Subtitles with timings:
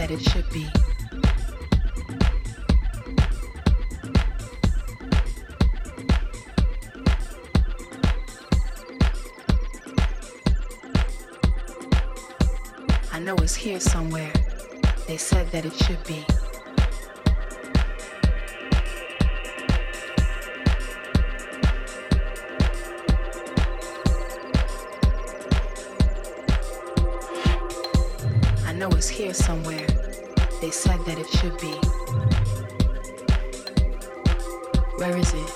[0.00, 0.66] that it should be.
[13.12, 14.32] I know it's here somewhere.
[15.06, 16.24] They said that it should be.
[28.64, 29.79] I know it's here somewhere
[30.70, 31.72] said that it should be.
[34.98, 35.49] Where is it?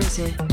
[0.00, 0.49] is it?